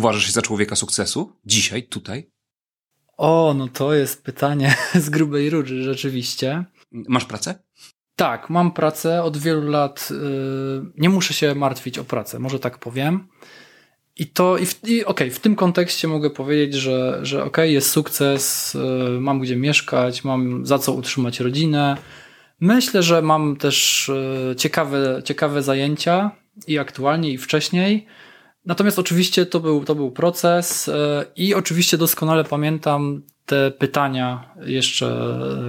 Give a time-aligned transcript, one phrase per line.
[0.00, 1.32] uważasz się za człowieka sukcesu?
[1.46, 2.30] Dzisiaj, tutaj?
[3.16, 6.64] O, no to jest pytanie z grubej rury, rzeczywiście.
[6.92, 7.58] Masz pracę?
[8.16, 10.08] Tak, mam pracę od wielu lat.
[10.10, 13.28] Yy, nie muszę się martwić o pracę, może tak powiem.
[14.16, 17.70] I to, i, w, i okay, w tym kontekście mogę powiedzieć, że, że okej, okay,
[17.70, 21.96] jest sukces, yy, mam gdzie mieszkać, mam za co utrzymać rodzinę.
[22.60, 24.10] Myślę, że mam też
[24.48, 26.30] yy, ciekawe, ciekawe zajęcia
[26.66, 28.06] i aktualnie, i wcześniej.
[28.66, 35.06] Natomiast oczywiście to był, to był proces e, i oczywiście doskonale pamiętam te pytania jeszcze,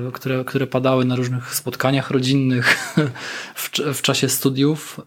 [0.07, 2.95] e, które, które padały na różnych spotkaniach rodzinnych
[3.55, 5.01] w, w czasie studiów.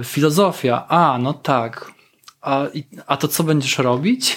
[0.00, 1.92] E, filozofia, a no tak,
[2.40, 2.66] a,
[3.06, 4.36] a to co będziesz robić?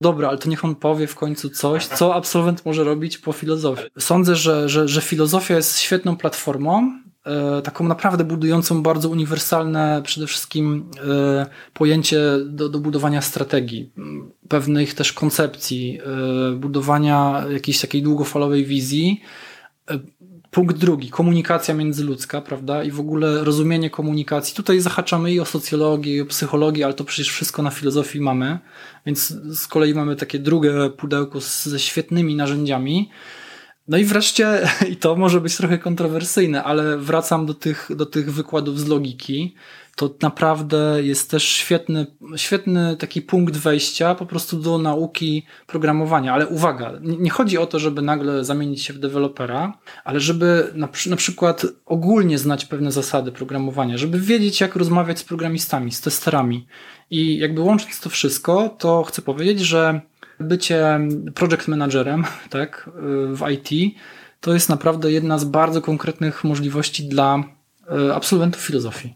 [0.00, 3.84] Dobra, ale to niech on powie w końcu coś, co absolwent może robić po filozofii.
[3.98, 7.01] Sądzę, że, że, że filozofia jest świetną platformą,
[7.64, 13.92] taką naprawdę budującą bardzo uniwersalne przede wszystkim e, pojęcie do, do budowania strategii,
[14.48, 15.98] pewnych też koncepcji,
[16.52, 19.20] e, budowania jakiejś takiej długofalowej wizji.
[20.50, 22.84] Punkt drugi, komunikacja międzyludzka, prawda?
[22.84, 24.54] I w ogóle rozumienie komunikacji.
[24.54, 28.58] Tutaj zahaczamy i o socjologię, i o psychologię, ale to przecież wszystko na filozofii mamy,
[29.06, 33.10] więc z kolei mamy takie drugie pudełko ze świetnymi narzędziami.
[33.88, 38.32] No i wreszcie, i to może być trochę kontrowersyjne, ale wracam do tych, do tych
[38.32, 39.54] wykładów z logiki.
[39.96, 46.34] To naprawdę jest też świetny, świetny taki punkt wejścia po prostu do nauki programowania.
[46.34, 50.88] Ale uwaga, nie chodzi o to, żeby nagle zamienić się w dewelopera, ale żeby na,
[51.06, 56.66] na przykład ogólnie znać pewne zasady programowania, żeby wiedzieć, jak rozmawiać z programistami, z testerami.
[57.10, 60.00] I jakby łącząc to wszystko, to chcę powiedzieć, że
[60.42, 61.00] bycie
[61.34, 62.90] project managerem tak,
[63.32, 63.94] w IT
[64.42, 67.42] to jest naprawdę jedna z bardzo konkretnych możliwości dla
[67.88, 69.14] e, absolwentów filozofii.